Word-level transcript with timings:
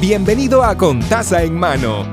Bienvenido 0.00 0.62
a 0.64 0.76
Con 0.76 1.00
Taza 1.00 1.44
en 1.44 1.56
Mano, 1.56 2.04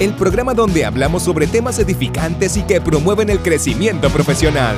el 0.00 0.14
programa 0.14 0.54
donde 0.54 0.84
hablamos 0.84 1.22
sobre 1.22 1.46
temas 1.46 1.78
edificantes 1.78 2.56
y 2.56 2.62
que 2.62 2.80
promueven 2.80 3.30
el 3.30 3.40
crecimiento 3.40 4.08
profesional. 4.08 4.74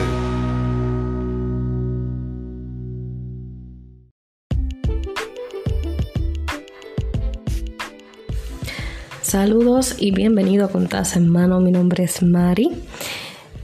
Saludos 9.22 9.94
y 9.98 10.10
bienvenido 10.10 10.66
a 10.66 10.68
Con 10.68 10.88
Taza 10.88 11.20
en 11.20 11.28
Mano. 11.28 11.60
Mi 11.60 11.70
nombre 11.70 12.04
es 12.04 12.22
Mari. 12.22 12.70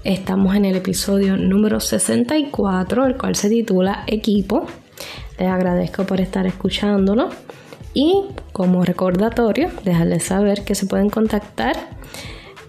Estamos 0.04 0.54
en 0.54 0.66
el 0.66 0.76
episodio 0.76 1.36
número 1.36 1.80
64, 1.80 3.06
el 3.06 3.16
cual 3.18 3.34
se 3.34 3.50
titula 3.50 4.04
Equipo. 4.06 4.66
Les 5.38 5.48
agradezco 5.48 6.04
por 6.04 6.20
estar 6.20 6.46
escuchándolo. 6.46 7.28
Y 7.94 8.24
como 8.52 8.84
recordatorio, 8.84 9.70
dejarles 9.84 10.24
saber 10.24 10.64
que 10.64 10.74
se 10.74 10.86
pueden 10.86 11.10
contactar 11.10 11.76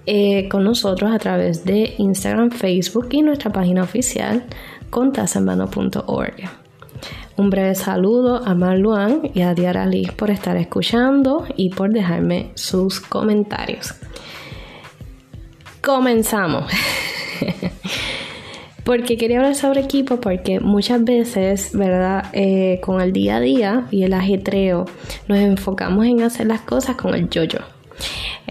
eh, 0.05 0.48
con 0.49 0.63
nosotros 0.63 1.11
a 1.11 1.17
través 1.17 1.65
de 1.65 1.95
Instagram, 1.98 2.51
Facebook 2.51 3.07
y 3.11 3.23
nuestra 3.23 3.51
página 3.51 3.81
oficial 3.81 4.45
contasemano.org. 4.91 6.35
Un 7.38 7.49
breve 7.49 7.75
saludo 7.75 8.45
a 8.45 8.53
Marluan 8.53 9.31
y 9.34 9.41
a 9.41 9.53
Diara 9.53 9.85
Liz 9.88 10.11
por 10.11 10.29
estar 10.29 10.55
escuchando 10.57 11.45
y 11.57 11.70
por 11.70 11.91
dejarme 11.91 12.51
sus 12.55 13.01
comentarios. 13.01 13.95
Comenzamos. 15.81 16.71
Porque 18.85 19.17
quería 19.17 19.38
hablar 19.38 19.55
sobre 19.55 19.81
equipo 19.81 20.21
porque 20.21 20.59
muchas 20.59 21.03
veces, 21.03 21.71
¿verdad? 21.73 22.26
Eh, 22.34 22.80
con 22.84 23.02
el 23.02 23.13
día 23.13 23.38
a 23.38 23.39
día 23.39 23.88
y 23.89 24.03
el 24.03 24.13
ajetreo, 24.13 24.85
nos 25.27 25.39
enfocamos 25.39 26.05
en 26.05 26.21
hacer 26.21 26.45
las 26.45 26.62
cosas 26.62 26.95
con 26.95 27.16
el 27.16 27.27
yo-yo. 27.27 27.62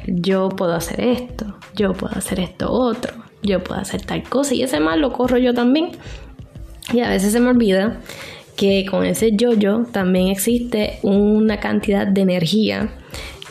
Yo 0.09 0.49
puedo 0.49 0.75
hacer 0.75 1.01
esto, 1.01 1.57
yo 1.77 1.93
puedo 1.93 2.19
hacer 2.19 2.41
esto 2.41 2.73
otro, 2.73 3.15
yo 3.45 3.63
puedo 3.63 3.81
hacer 3.81 4.03
tal 4.03 4.25
cosa 4.25 4.57
y 4.57 4.63
ese 4.63 4.81
mal 4.81 5.01
lo 5.01 5.13
corro 5.13 5.39
yo 5.39 5.55
también. 5.55 5.93
Y 6.93 6.99
a 6.99 7.09
veces 7.09 7.31
se 7.33 7.39
me 7.39 7.51
olvida 7.51 8.01
que 8.57 8.85
con 8.91 9.05
ese 9.07 9.37
yo-yo 9.37 9.85
también 9.93 10.27
existe 10.29 10.99
una 11.03 11.61
cantidad 11.61 12.09
de 12.09 12.23
energía 12.23 12.89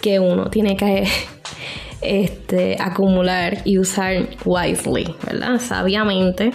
que 0.02 0.20
uno 0.20 0.50
tiene 0.50 0.76
que 0.76 1.08
este, 2.02 2.76
acumular 2.78 3.60
y 3.64 3.78
usar 3.78 4.28
wisely, 4.44 5.16
¿verdad? 5.26 5.60
Sabiamente 5.62 6.52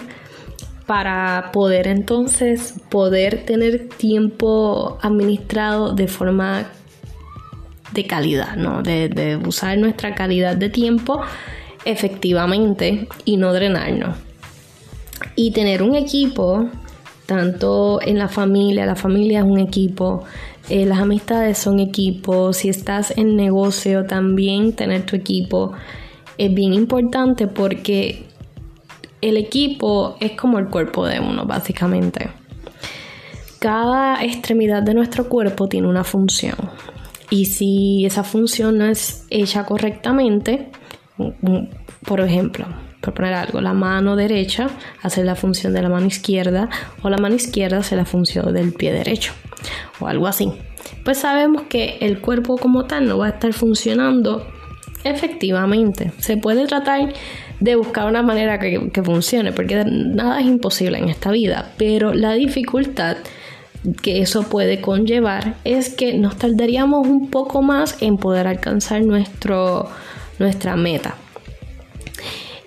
para 0.89 1.51
poder 1.53 1.85
entonces 1.85 2.73
poder 2.89 3.45
tener 3.45 3.89
tiempo 3.89 4.97
administrado 5.03 5.93
de 5.93 6.07
forma 6.07 6.65
de 7.91 8.07
calidad, 8.07 8.55
¿no? 8.55 8.81
De, 8.81 9.39
usar 9.45 9.77
nuestra 9.77 10.15
calidad 10.15 10.57
de 10.57 10.69
tiempo 10.69 11.21
efectivamente 11.85 13.07
y 13.23 13.37
no 13.37 13.53
drenarnos. 13.53 14.17
Y 15.35 15.51
tener 15.51 15.83
un 15.83 15.93
equipo, 15.93 16.67
tanto 17.27 17.99
en 18.01 18.17
la 18.17 18.27
familia, 18.27 18.87
la 18.87 18.95
familia 18.95 19.41
es 19.41 19.45
un 19.45 19.59
equipo, 19.59 20.23
eh, 20.69 20.87
las 20.87 20.97
amistades 20.97 21.59
son 21.59 21.79
equipos, 21.79 22.57
si 22.57 22.69
estás 22.69 23.15
en 23.15 23.35
negocio 23.35 24.07
también 24.07 24.73
tener 24.73 25.05
tu 25.05 25.15
equipo 25.15 25.73
es 26.39 26.53
bien 26.53 26.73
importante 26.73 27.47
porque 27.47 28.23
el 29.21 29.37
equipo 29.37 30.15
es 30.19 30.33
como 30.33 30.59
el 30.59 30.67
cuerpo 30.67 31.05
de 31.05 31.19
uno, 31.19 31.45
básicamente. 31.45 32.29
Cada 33.59 34.23
extremidad 34.23 34.83
de 34.83 34.93
nuestro 34.93 35.27
cuerpo 35.27 35.67
tiene 35.67 35.87
una 35.87 36.03
función. 36.03 36.55
Y 37.29 37.45
si 37.45 38.05
esa 38.05 38.23
función 38.23 38.77
no 38.77 38.85
es 38.85 39.25
hecha 39.29 39.65
correctamente, 39.65 40.71
por 42.05 42.21
ejemplo, 42.21 42.65
por 43.01 43.13
poner 43.13 43.33
algo, 43.33 43.61
la 43.61 43.73
mano 43.73 44.15
derecha 44.15 44.67
hace 45.03 45.23
la 45.23 45.35
función 45.35 45.73
de 45.73 45.81
la 45.81 45.89
mano 45.89 46.07
izquierda 46.07 46.69
o 47.01 47.09
la 47.09 47.17
mano 47.17 47.35
izquierda 47.35 47.77
hace 47.77 47.95
la 47.95 48.05
función 48.05 48.53
del 48.53 48.73
pie 48.73 48.91
derecho 48.91 49.33
o 49.99 50.07
algo 50.07 50.27
así. 50.27 50.51
Pues 51.03 51.19
sabemos 51.19 51.63
que 51.63 51.97
el 52.01 52.21
cuerpo 52.21 52.57
como 52.57 52.85
tal 52.85 53.07
no 53.07 53.17
va 53.17 53.27
a 53.27 53.29
estar 53.29 53.53
funcionando 53.53 54.47
efectivamente. 55.03 56.11
Se 56.19 56.37
puede 56.37 56.67
tratar 56.67 57.13
de 57.59 57.75
buscar 57.75 58.07
una 58.07 58.21
manera 58.21 58.59
que, 58.59 59.03
funcione, 59.03 59.51
porque 59.51 59.83
nada 59.85 60.39
es 60.39 60.47
imposible 60.47 60.97
en 60.97 61.09
esta 61.09 61.31
vida, 61.31 61.71
pero 61.77 62.13
la 62.13 62.33
dificultad 62.33 63.17
que 64.01 64.21
eso 64.21 64.43
puede 64.43 64.81
conllevar 64.81 65.55
es 65.63 65.89
que 65.89 66.13
nos 66.13 66.37
tardaríamos 66.37 67.07
un 67.07 67.29
poco 67.29 67.61
más 67.61 68.01
en 68.01 68.17
poder 68.17 68.47
alcanzar 68.47 69.03
nuestro, 69.03 69.89
nuestra 70.37 70.75
meta. 70.75 71.15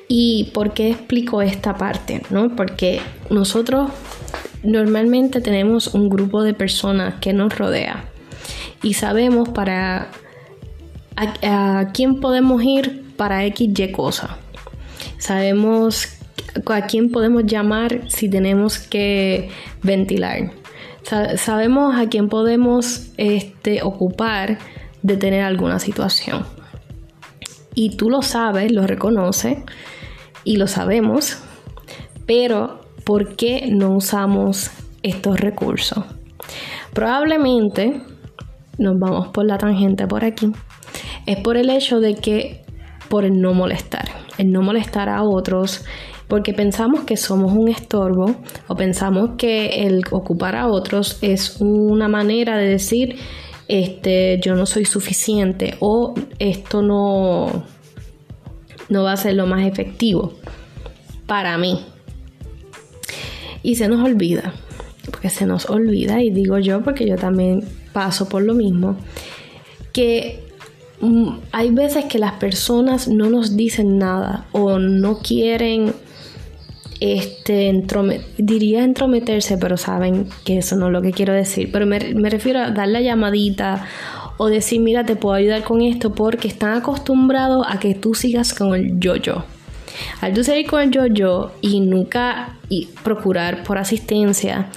¿Y 0.08 0.50
por 0.52 0.72
qué 0.74 0.90
explico 0.90 1.42
esta 1.42 1.76
parte? 1.76 2.22
¿no? 2.30 2.54
Porque 2.54 3.00
nosotros 3.30 3.90
normalmente 4.62 5.40
tenemos 5.40 5.94
un 5.94 6.08
grupo 6.08 6.42
de 6.42 6.54
personas 6.54 7.14
que 7.20 7.32
nos 7.32 7.56
rodea 7.56 8.04
y 8.82 8.94
sabemos 8.94 9.48
para 9.48 10.08
a, 11.42 11.90
quién 11.92 12.20
podemos 12.20 12.62
ir 12.62 13.14
para 13.16 13.44
X, 13.46 13.78
Y 13.78 13.92
cosa. 13.92 14.38
Sabemos 15.18 16.08
a 16.66 16.82
quién 16.82 17.10
podemos 17.10 17.44
llamar 17.46 18.10
si 18.10 18.28
tenemos 18.28 18.78
que 18.78 19.50
ventilar. 19.82 20.52
sabemos 21.36 21.96
a 21.96 22.08
quién 22.08 22.28
podemos 22.28 23.12
este, 23.16 23.82
ocupar 23.82 24.58
de 25.02 25.16
tener 25.16 25.42
alguna 25.42 25.78
situación. 25.78 26.44
Y 27.74 27.96
tú 27.96 28.10
lo 28.10 28.22
sabes, 28.22 28.70
lo 28.70 28.86
reconoces 28.86 29.58
y 30.44 30.56
lo 30.56 30.66
sabemos, 30.66 31.38
pero 32.26 32.80
¿por 33.04 33.36
qué 33.36 33.68
no 33.70 33.96
usamos 33.96 34.70
estos 35.02 35.40
recursos? 35.40 36.04
Probablemente 36.92 38.02
nos 38.78 38.98
vamos 38.98 39.28
por 39.28 39.46
la 39.46 39.58
tangente 39.58 40.06
por 40.06 40.24
aquí. 40.24 40.52
Es 41.26 41.38
por 41.38 41.56
el 41.56 41.70
hecho 41.70 42.00
de 42.00 42.14
que, 42.14 42.64
por 43.08 43.24
el 43.24 43.40
no 43.40 43.54
molestar 43.54 44.22
el 44.38 44.52
no 44.52 44.62
molestar 44.62 45.08
a 45.08 45.22
otros, 45.22 45.84
porque 46.28 46.54
pensamos 46.54 47.04
que 47.04 47.16
somos 47.16 47.52
un 47.52 47.68
estorbo 47.68 48.34
o 48.68 48.76
pensamos 48.76 49.30
que 49.36 49.86
el 49.86 50.02
ocupar 50.10 50.56
a 50.56 50.68
otros 50.68 51.18
es 51.20 51.56
una 51.60 52.08
manera 52.08 52.56
de 52.56 52.66
decir 52.66 53.16
este 53.68 54.40
yo 54.42 54.54
no 54.54 54.66
soy 54.66 54.84
suficiente 54.84 55.76
o 55.80 56.14
esto 56.38 56.82
no 56.82 57.64
no 58.88 59.02
va 59.02 59.12
a 59.12 59.16
ser 59.16 59.34
lo 59.34 59.46
más 59.46 59.66
efectivo 59.66 60.34
para 61.26 61.56
mí. 61.56 61.80
Y 63.62 63.76
se 63.76 63.88
nos 63.88 64.04
olvida, 64.04 64.54
porque 65.06 65.30
se 65.30 65.46
nos 65.46 65.70
olvida 65.70 66.20
y 66.20 66.30
digo 66.30 66.58
yo 66.58 66.82
porque 66.82 67.06
yo 67.06 67.16
también 67.16 67.64
paso 67.92 68.28
por 68.28 68.42
lo 68.42 68.54
mismo 68.54 68.96
que 69.92 70.41
hay 71.50 71.70
veces 71.70 72.04
que 72.04 72.18
las 72.18 72.32
personas 72.34 73.08
no 73.08 73.28
nos 73.28 73.56
dicen 73.56 73.98
nada 73.98 74.46
o 74.52 74.78
no 74.78 75.18
quieren 75.18 75.94
este 77.02 77.82
diría 78.38 78.84
entrometerse, 78.84 79.58
pero 79.58 79.76
saben 79.76 80.28
que 80.44 80.58
eso 80.58 80.76
no 80.76 80.86
es 80.86 80.92
lo 80.92 81.02
que 81.02 81.10
quiero 81.10 81.32
decir. 81.32 81.70
Pero 81.72 81.84
me, 81.84 81.98
refiero 81.98 82.60
a 82.60 82.70
dar 82.70 82.86
la 82.86 83.00
llamadita 83.00 83.84
o 84.36 84.46
decir, 84.46 84.80
mira, 84.80 85.04
te 85.04 85.16
puedo 85.16 85.34
ayudar 85.34 85.64
con 85.64 85.82
esto 85.82 86.14
porque 86.14 86.46
están 86.46 86.74
acostumbrados 86.78 87.66
a 87.68 87.80
que 87.80 87.96
tú 87.96 88.14
sigas 88.14 88.54
con 88.54 88.74
el 88.76 89.00
yo-yo. 89.00 89.44
Al 90.20 90.32
tú 90.32 90.44
seguir 90.44 90.68
con 90.68 90.80
el 90.80 90.92
yo-yo 90.92 91.50
y 91.60 91.80
nunca 91.80 92.60
y 92.68 92.88
procurar 93.02 93.64
por 93.64 93.78
asistencia, 93.78 94.68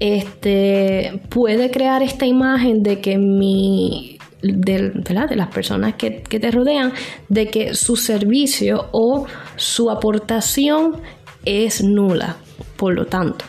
este 0.00 1.20
puede 1.28 1.70
crear 1.70 2.02
esta 2.02 2.24
imagen 2.24 2.82
de 2.82 3.00
que 3.00 3.18
mi 3.18 4.17
de, 4.42 4.90
de 4.90 5.36
las 5.36 5.48
personas 5.48 5.94
que, 5.94 6.10
te 6.10 6.50
rodean 6.50 6.92
de 7.28 7.48
que 7.48 7.74
su 7.74 7.96
servicio 7.96 8.86
o 8.92 9.26
su 9.56 9.90
aportación 9.90 10.96
es 11.44 11.82
nula. 11.82 12.36
Por 12.76 12.94
lo 12.94 13.06
tanto, 13.06 13.44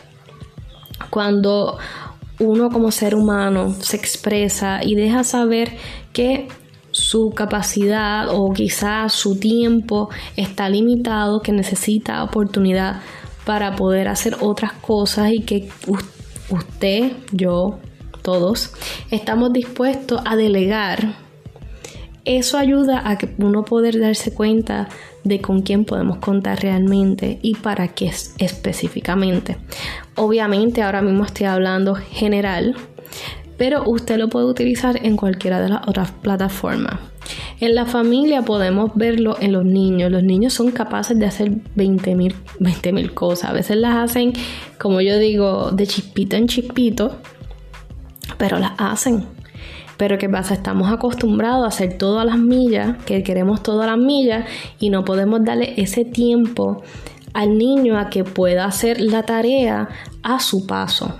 cuando 1.09 1.77
uno 2.39 2.69
como 2.69 2.91
ser 2.91 3.15
humano 3.15 3.75
se 3.79 3.97
expresa 3.97 4.79
y 4.83 4.95
deja 4.95 5.23
saber 5.23 5.77
que 6.13 6.47
su 6.91 7.29
capacidad 7.31 8.29
o 8.29 8.51
quizás 8.51 9.13
su 9.13 9.39
tiempo 9.39 10.09
está 10.35 10.69
limitado, 10.69 11.41
que 11.41 11.51
necesita 11.51 12.23
oportunidad 12.23 13.01
para 13.45 13.75
poder 13.75 14.07
hacer 14.07 14.37
otras 14.41 14.73
cosas 14.73 15.31
y 15.31 15.41
que 15.41 15.69
usted, 16.49 17.13
yo, 17.31 17.79
todos, 18.29 18.71
estamos 19.09 19.51
dispuestos 19.51 20.21
a 20.23 20.35
delegar, 20.35 21.15
eso 22.25 22.59
ayuda 22.59 23.09
a 23.09 23.17
que 23.17 23.33
uno 23.39 23.65
poder 23.65 23.99
darse 23.99 24.35
cuenta 24.35 24.87
de 25.23 25.41
con 25.41 25.63
quién 25.63 25.83
podemos 25.83 26.19
contar 26.19 26.61
realmente 26.61 27.39
y 27.41 27.55
para 27.55 27.87
qué 27.87 28.11
específicamente. 28.37 29.57
Obviamente 30.15 30.83
ahora 30.83 31.01
mismo 31.01 31.25
estoy 31.25 31.47
hablando 31.47 31.95
general, 31.95 32.75
pero 33.57 33.81
usted 33.89 34.19
lo 34.19 34.29
puede 34.29 34.45
utilizar 34.45 35.03
en 35.03 35.17
cualquiera 35.17 35.59
de 35.59 35.69
las 35.69 35.87
otras 35.87 36.11
plataformas. 36.11 36.99
En 37.59 37.73
la 37.73 37.85
familia 37.85 38.43
podemos 38.43 38.91
verlo 38.93 39.37
en 39.39 39.53
los 39.53 39.65
niños. 39.65 40.11
Los 40.11 40.23
niños 40.23 40.53
son 40.53 40.69
capaces 40.69 41.17
de 41.17 41.25
hacer 41.25 41.49
20.000 41.75 42.35
20, 42.59 43.09
cosas. 43.09 43.49
A 43.49 43.53
veces 43.53 43.77
las 43.77 43.97
hacen, 43.97 44.33
como 44.77 45.01
yo 45.01 45.17
digo, 45.17 45.71
de 45.71 45.87
chispito 45.87 46.35
en 46.35 46.47
chispito, 46.47 47.17
pero 48.39 48.57
las 48.57 48.71
hacen. 48.79 49.25
Pero 49.97 50.17
¿qué 50.17 50.29
pasa? 50.29 50.53
Estamos 50.53 50.91
acostumbrados 50.91 51.65
a 51.65 51.67
hacer 51.67 51.97
todas 51.97 52.25
las 52.25 52.39
millas, 52.39 52.95
que 53.05 53.21
queremos 53.21 53.61
todas 53.61 53.85
las 53.85 53.97
millas, 53.99 54.47
y 54.79 54.89
no 54.89 55.03
podemos 55.03 55.43
darle 55.43 55.73
ese 55.75 56.05
tiempo 56.05 56.81
al 57.33 57.57
niño 57.57 57.99
a 57.99 58.09
que 58.09 58.23
pueda 58.23 58.65
hacer 58.65 58.99
la 59.01 59.23
tarea 59.23 59.89
a 60.23 60.39
su 60.39 60.65
paso. 60.65 61.19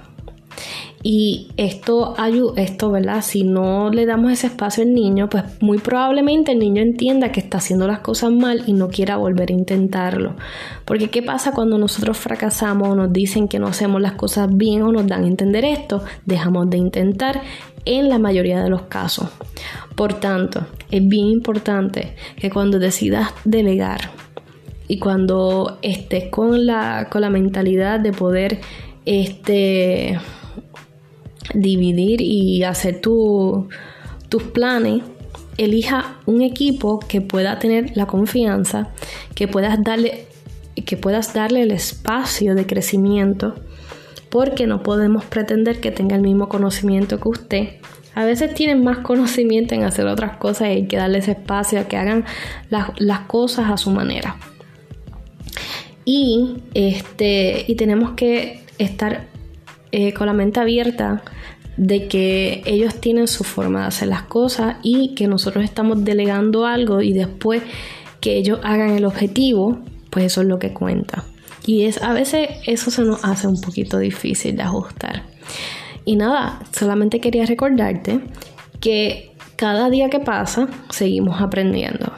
Y 1.02 1.48
esto, 1.56 2.16
esto, 2.58 2.92
¿verdad? 2.92 3.22
Si 3.22 3.44
no 3.44 3.90
le 3.90 4.06
damos 4.06 4.34
ese 4.34 4.48
espacio 4.48 4.84
al 4.84 4.94
niño, 4.94 5.30
pues 5.30 5.46
muy 5.62 5.78
probablemente 5.78 6.52
el 6.52 6.60
niño 6.60 6.82
entienda 6.82 7.32
que 7.32 7.40
está 7.40 7.60
haciendo 7.60 7.88
las 7.88 8.00
cosas 8.00 8.32
mal 8.32 8.64
y 8.68 8.74
no 8.74 8.90
quiera 8.90 9.16
volver 9.16 9.50
a 9.50 9.54
intentarlo. 9.54 10.36
Porque 10.84 11.10
¿qué 11.10 11.24
pasa 11.24 11.54
cuando 11.54 11.78
nosotros 11.78 12.18
fracasamos 12.18 12.90
o 12.90 12.96
nos 12.96 13.14
dicen 13.14 13.48
que 13.48 13.60
no 13.60 13.68
hacemos 13.68 14.02
las 14.02 14.14
cosas 14.14 14.50
bien 14.56 14.82
o 14.82 14.92
nos 14.92 15.08
dan 15.08 15.24
a 15.24 15.28
entender 15.28 15.64
esto? 15.64 16.04
Dejamos 16.26 16.70
de 16.70 16.78
intentar 16.78 17.42
en 17.86 18.10
la 18.10 18.20
mayoría 18.20 18.62
de 18.62 18.70
los 18.70 18.84
casos. 18.84 19.30
Por 19.96 20.16
tanto, 20.16 20.68
es 20.92 21.08
bien 21.08 21.28
importante 21.28 22.16
que 22.36 22.50
cuando 22.50 22.78
decidas 22.78 23.30
delegar 23.46 24.12
y 24.90 25.00
cuando 25.00 25.78
estés 25.82 26.30
con 26.30 26.66
la, 26.66 27.08
con 27.10 27.22
la 27.22 27.30
mentalidad 27.30 28.02
de 28.02 28.12
poder 28.12 28.60
este, 29.06 30.20
dividir 31.54 32.22
y 32.22 32.64
hacer 32.64 33.02
tus 33.02 34.44
planes, 34.54 35.04
elija 35.58 36.18
un 36.26 36.42
equipo 36.42 37.00
que 37.00 37.22
pueda 37.22 37.60
tener 37.60 37.96
la 37.96 38.06
confianza, 38.06 38.90
que 39.36 39.48
puedas 39.48 39.84
darle, 39.84 40.26
que 40.86 40.98
puedas 40.98 41.34
darle 41.34 41.64
el 41.64 41.72
espacio 41.72 42.56
de 42.56 42.66
crecimiento, 42.66 43.56
porque 44.30 44.68
no 44.68 44.84
podemos 44.84 45.26
pretender 45.26 45.82
que 45.82 45.92
tenga 45.92 46.16
el 46.16 46.22
mismo 46.22 46.48
conocimiento 46.48 47.20
que 47.20 47.30
usted. 47.30 47.70
A 48.16 48.26
veces 48.26 48.54
tienen 48.54 48.84
más 48.84 49.00
conocimiento 49.00 49.76
en 49.76 49.84
hacer 49.84 50.08
otras 50.08 50.38
cosas 50.38 50.68
y 50.68 50.72
hay 50.72 50.88
que 50.88 50.98
darles 50.98 51.28
espacio 51.28 51.80
a 51.80 51.84
que 51.84 51.98
hagan 51.98 52.26
las, 52.70 52.92
las 52.98 53.22
cosas 53.22 53.70
a 53.70 53.78
su 53.78 53.92
manera. 53.92 54.38
Y, 56.06 56.56
este, 56.74 57.66
y 57.68 57.76
tenemos 57.76 58.12
que 58.12 58.64
estar 58.78 59.28
eh, 59.92 60.14
con 60.14 60.28
la 60.28 60.34
mente 60.34 60.60
abierta 60.60 61.24
de 61.78 62.08
que 62.08 62.62
ellos 62.66 63.00
tienen 63.00 63.28
su 63.28 63.44
forma 63.44 63.82
de 63.82 63.88
hacer 63.88 64.10
las 64.10 64.24
cosas 64.24 64.76
y 64.84 65.16
que 65.16 65.28
nosotros 65.28 65.64
estamos 65.64 66.04
delegando 66.04 66.66
algo 66.66 67.02
y 67.02 67.14
después 67.14 67.64
que 68.20 68.36
ellos 68.36 68.60
hagan 68.64 68.92
el 68.92 69.06
objetivo, 69.06 69.80
pues 70.10 70.26
eso 70.26 70.42
es 70.42 70.48
lo 70.48 70.60
que 70.60 70.74
cuenta. 70.74 71.24
Y 71.66 71.86
es 71.86 72.02
a 72.02 72.14
veces 72.14 72.50
eso 72.66 72.92
se 72.92 73.04
nos 73.04 73.24
hace 73.24 73.48
un 73.48 73.62
poquito 73.62 73.98
difícil 73.98 74.58
de 74.58 74.64
ajustar. 74.64 75.24
Y 76.04 76.16
nada, 76.16 76.60
solamente 76.72 77.20
quería 77.20 77.46
recordarte 77.46 78.20
que 78.82 79.32
cada 79.56 79.90
día 79.90 80.10
que 80.10 80.20
pasa 80.20 80.68
seguimos 80.90 81.42
aprendiendo. 81.42 82.12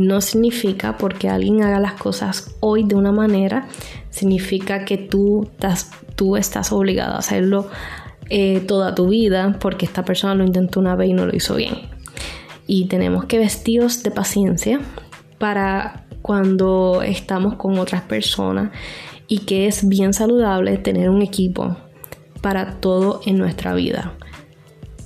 No 0.00 0.22
significa 0.22 0.96
porque 0.96 1.28
alguien 1.28 1.62
haga 1.62 1.78
las 1.78 1.92
cosas 1.92 2.56
hoy 2.60 2.84
de 2.84 2.94
una 2.94 3.12
manera, 3.12 3.68
significa 4.08 4.86
que 4.86 4.96
tú 4.96 5.42
estás, 5.42 5.90
tú 6.16 6.38
obligado 6.70 7.16
a 7.16 7.18
hacerlo 7.18 7.68
eh, 8.30 8.60
toda 8.60 8.94
tu 8.94 9.08
vida 9.08 9.58
porque 9.60 9.84
esta 9.84 10.02
persona 10.02 10.34
lo 10.34 10.42
intentó 10.44 10.80
una 10.80 10.96
vez 10.96 11.10
y 11.10 11.12
no 11.12 11.26
lo 11.26 11.36
hizo 11.36 11.56
bien. 11.56 11.74
Y 12.66 12.86
tenemos 12.86 13.26
que 13.26 13.38
vestirnos 13.38 14.02
de 14.02 14.10
paciencia 14.10 14.80
para 15.36 16.06
cuando 16.22 17.02
estamos 17.02 17.56
con 17.56 17.78
otras 17.78 18.00
personas 18.00 18.70
y 19.28 19.40
que 19.40 19.66
es 19.66 19.86
bien 19.86 20.14
saludable 20.14 20.78
tener 20.78 21.10
un 21.10 21.20
equipo 21.20 21.76
para 22.40 22.80
todo 22.80 23.20
en 23.26 23.36
nuestra 23.36 23.74
vida. 23.74 24.14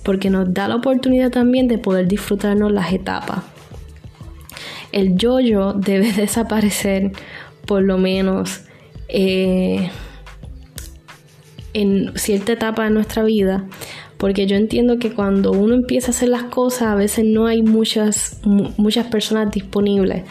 Porque 0.04 0.30
nos 0.30 0.54
da 0.54 0.68
la 0.68 0.76
oportunidad 0.76 1.32
también 1.32 1.66
de 1.66 1.78
poder 1.78 2.06
disfrutarnos 2.06 2.70
las 2.70 2.92
etapas 2.92 3.53
el 4.94 5.16
yo-yo 5.16 5.72
debe 5.74 6.12
desaparecer 6.16 7.12
por 7.66 7.82
lo 7.82 7.98
menos 7.98 8.62
eh, 9.08 9.90
en 11.72 12.12
cierta 12.16 12.52
etapa 12.52 12.84
de 12.84 12.90
nuestra 12.90 13.24
vida. 13.24 13.66
Porque 14.16 14.46
yo 14.46 14.56
entiendo 14.56 14.98
que 14.98 15.12
cuando 15.12 15.50
uno 15.50 15.74
empieza 15.74 16.06
a 16.06 16.10
hacer 16.10 16.28
las 16.28 16.44
cosas, 16.44 16.82
a 16.82 16.94
veces 16.94 17.24
no 17.26 17.46
hay 17.46 17.62
muchas, 17.62 18.40
muchas 18.44 19.06
personas 19.08 19.50
disponibles 19.50 20.22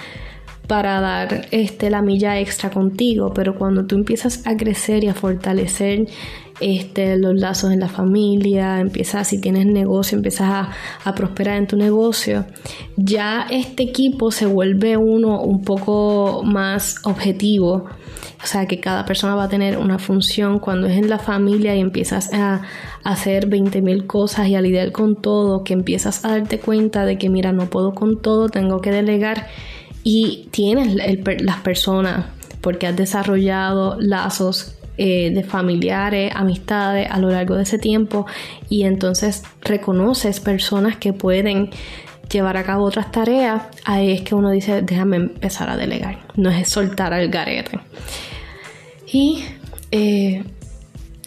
para 0.68 1.01
dar 1.01 1.48
este, 1.51 1.89
la 1.89 2.01
milla 2.01 2.39
extra 2.39 2.69
contigo, 2.69 3.33
pero 3.33 3.56
cuando 3.56 3.86
tú 3.86 3.95
empiezas 3.95 4.48
a 4.48 4.56
crecer 4.56 5.04
y 5.04 5.09
a 5.09 5.13
fortalecer 5.13 6.07
este, 6.63 7.18
los 7.18 7.36
lazos 7.36 7.74
en 7.74 7.81
la 7.81 7.89
familia, 7.89 8.80
empiezas, 8.80 9.27
si 9.27 9.42
tienes 9.42 9.65
negocio, 9.65 10.15
empiezas 10.15 10.69
a, 11.04 11.13
prosperar 11.13 11.57
en 11.57 11.68
tu 11.68 11.75
negocio, 11.75 12.45
ya 12.95 13.45
este 13.50 13.83
equipo 13.83 14.31
se 14.31 14.45
vuelve 14.45 14.95
uno 14.95 15.42
un 15.42 15.62
poco 15.63 16.42
más 16.44 17.01
objetivo. 17.04 17.86
O 18.42 18.45
sea, 18.45 18.65
que 18.65 18.80
cada 18.80 19.06
persona 19.06 19.36
va 19.36 19.45
a 19.45 19.50
tener 19.50 19.77
una 19.77 20.00
función 20.00 20.60
cuando 20.60 20.88
es 20.88 20.98
en 20.98 21.10
la 21.10 21.19
familia 21.19 21.75
y 21.75 21.80
empiezas 21.80 22.33
a, 22.33 22.62
hacer 23.04 23.48
20 23.48 23.81
mil 23.81 24.07
cosas 24.07 24.48
y 24.48 24.56
a 24.56 24.62
lidiar 24.62 24.94
con 24.94 25.18
todo, 25.18 25.66
que 25.66 25.74
empiezas 25.74 26.24
a 26.24 26.30
darte 26.30 26.59
cuenta 26.59 27.06
de 27.06 27.18
que, 27.18 27.30
mira, 27.30 27.51
no 27.51 27.69
puedo 27.69 27.94
con 27.94 28.21
todo, 28.21 28.48
tengo 28.48 28.80
que 28.80 28.92
delegar 28.92 29.48
y 30.06 30.48
tienes 30.51 30.95
las 31.42 31.57
personas 31.57 32.27
porque 32.62 32.88
has 32.88 32.95
desarrollado 32.95 33.98
lazos 34.00 34.77
eh, 34.98 35.31
de 35.31 35.44
familiares, 35.44 36.31
amistades 36.36 37.07
a 37.10 37.18
lo 37.19 37.30
largo 37.30 37.56
de 37.56 37.63
ese 37.63 37.80
tiempo 37.80 38.25
y 38.69 38.84
entonces 38.84 39.44
reconoces 39.62 40.40
personas 40.40 40.98
que 40.98 41.13
pueden 41.13 41.72
llevar 42.30 42.57
a 42.57 42.63
cabo 42.63 42.86
otras 42.86 43.12
tareas, 43.12 43.63
ahí 43.86 44.12
es 44.12 44.22
que 44.22 44.36
uno 44.36 44.51
dice, 44.51 44.81
déjame 44.81 45.18
empezar 45.18 45.69
a 45.69 45.78
delegar, 45.78 46.19
no 46.36 46.50
es 46.50 46.69
soltar 46.69 47.13
al 47.13 47.30
garete. 47.30 47.80
Y 49.12 49.44
eh, 49.92 50.44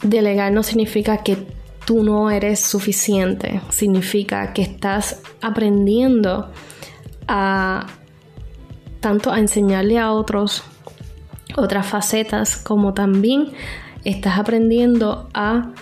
delegar 0.02 0.52
no 0.52 0.62
significa 0.62 1.18
que 1.18 1.36
tú 1.84 2.02
no 2.02 2.30
eres 2.30 2.60
suficiente, 2.60 3.60
significa 3.70 4.52
que 4.52 4.62
estás 4.62 5.22
aprendiendo 5.40 6.50
a 7.28 7.86
tanto 9.00 9.30
a 9.30 9.38
enseñarle 9.38 9.98
a 9.98 10.12
otros 10.12 10.64
otras 11.56 11.86
facetas, 11.86 12.56
como 12.56 12.94
también 12.94 13.48
estás 14.04 14.38
aprendiendo 14.38 15.28
a, 15.34 15.72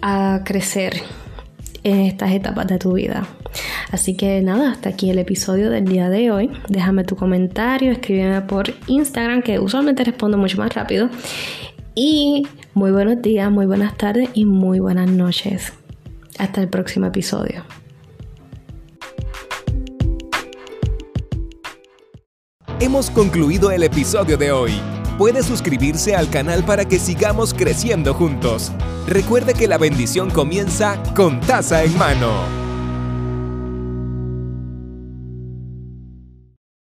a 0.00 0.42
crecer 0.44 1.02
en 1.82 2.00
estas 2.00 2.32
etapas 2.32 2.66
de 2.66 2.78
tu 2.78 2.92
vida. 2.92 3.26
Así 3.90 4.16
que 4.16 4.42
nada, 4.42 4.70
hasta 4.70 4.90
aquí 4.90 5.10
el 5.10 5.18
episodio 5.18 5.70
del 5.70 5.86
día 5.86 6.10
de 6.10 6.30
hoy. 6.30 6.50
Déjame 6.68 7.04
tu 7.04 7.16
comentario, 7.16 7.90
escríbeme 7.90 8.42
por 8.42 8.74
Instagram, 8.86 9.42
que 9.42 9.58
usualmente 9.58 10.04
respondo 10.04 10.36
mucho 10.36 10.58
más 10.58 10.74
rápido. 10.74 11.08
Y 11.94 12.46
muy 12.74 12.92
buenos 12.92 13.20
días, 13.22 13.50
muy 13.50 13.66
buenas 13.66 13.96
tardes 13.96 14.28
y 14.34 14.44
muy 14.44 14.78
buenas 14.78 15.10
noches. 15.10 15.72
Hasta 16.38 16.60
el 16.60 16.68
próximo 16.68 17.06
episodio. 17.06 17.64
Hemos 22.80 23.10
concluido 23.10 23.72
el 23.72 23.82
episodio 23.82 24.36
de 24.36 24.52
hoy. 24.52 24.97
Puede 25.18 25.42
suscribirse 25.42 26.14
al 26.14 26.30
canal 26.30 26.62
para 26.62 26.84
que 26.84 27.00
sigamos 27.00 27.52
creciendo 27.52 28.14
juntos. 28.14 28.70
Recuerde 29.08 29.52
que 29.52 29.66
la 29.66 29.76
bendición 29.76 30.30
comienza 30.30 31.02
con 31.16 31.40
taza 31.40 31.82
en 31.82 31.98
mano. 31.98 32.67